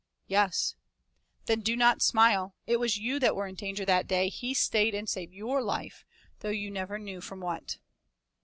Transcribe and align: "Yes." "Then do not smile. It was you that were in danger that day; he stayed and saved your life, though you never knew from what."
"Yes." 0.25 0.73
"Then 1.45 1.59
do 1.59 1.75
not 1.75 2.01
smile. 2.01 2.55
It 2.65 2.79
was 2.79 2.97
you 2.97 3.19
that 3.19 3.35
were 3.35 3.45
in 3.45 3.53
danger 3.53 3.85
that 3.85 4.07
day; 4.07 4.29
he 4.29 4.55
stayed 4.55 4.95
and 4.95 5.07
saved 5.07 5.31
your 5.35 5.61
life, 5.61 6.07
though 6.39 6.49
you 6.49 6.71
never 6.71 6.97
knew 6.97 7.21
from 7.21 7.39
what." 7.39 7.77